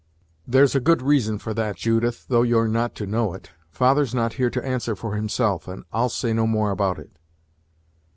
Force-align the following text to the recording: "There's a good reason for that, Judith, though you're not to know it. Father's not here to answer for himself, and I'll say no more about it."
"There's 0.47 0.73
a 0.73 0.79
good 0.79 1.03
reason 1.03 1.37
for 1.37 1.53
that, 1.53 1.75
Judith, 1.75 2.25
though 2.27 2.41
you're 2.41 2.67
not 2.67 2.95
to 2.95 3.05
know 3.05 3.35
it. 3.35 3.51
Father's 3.69 4.15
not 4.15 4.33
here 4.33 4.49
to 4.49 4.65
answer 4.65 4.95
for 4.95 5.15
himself, 5.15 5.67
and 5.67 5.83
I'll 5.93 6.09
say 6.09 6.33
no 6.33 6.47
more 6.47 6.71
about 6.71 6.97
it." 6.97 7.11